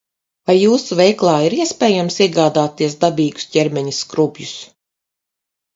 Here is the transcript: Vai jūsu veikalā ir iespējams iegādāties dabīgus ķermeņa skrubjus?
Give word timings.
Vai 0.49 0.53
jūsu 0.59 0.97
veikalā 0.99 1.35
ir 1.49 1.55
iespējams 1.59 2.17
iegādāties 2.27 2.99
dabīgus 3.05 3.47
ķermeņa 3.57 3.97
skrubjus? 4.01 4.61